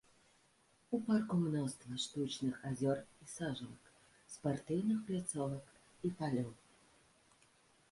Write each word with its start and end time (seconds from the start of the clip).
У 0.97 0.99
парку 1.09 1.35
мноства 1.41 1.97
штучных 2.05 2.55
азёр 2.71 2.97
і 3.25 3.29
сажалак, 3.35 3.93
спартыўных 4.39 4.97
пляцовак 5.13 5.63
і 6.05 6.15
палёў. 6.19 6.51